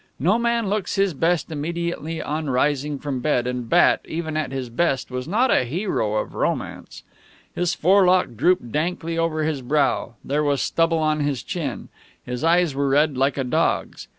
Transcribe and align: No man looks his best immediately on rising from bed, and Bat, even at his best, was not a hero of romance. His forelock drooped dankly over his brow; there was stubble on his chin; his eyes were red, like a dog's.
No 0.17 0.39
man 0.39 0.67
looks 0.67 0.95
his 0.95 1.13
best 1.13 1.51
immediately 1.51 2.23
on 2.23 2.49
rising 2.49 2.97
from 2.97 3.19
bed, 3.19 3.45
and 3.45 3.69
Bat, 3.69 4.01
even 4.05 4.35
at 4.35 4.51
his 4.51 4.67
best, 4.67 5.11
was 5.11 5.27
not 5.27 5.51
a 5.51 5.63
hero 5.63 6.15
of 6.15 6.33
romance. 6.33 7.03
His 7.53 7.75
forelock 7.75 8.29
drooped 8.35 8.71
dankly 8.71 9.15
over 9.19 9.43
his 9.43 9.61
brow; 9.61 10.15
there 10.25 10.43
was 10.43 10.59
stubble 10.59 10.97
on 10.97 11.19
his 11.19 11.43
chin; 11.43 11.89
his 12.25 12.43
eyes 12.43 12.73
were 12.73 12.89
red, 12.89 13.15
like 13.15 13.37
a 13.37 13.43
dog's. 13.43 14.07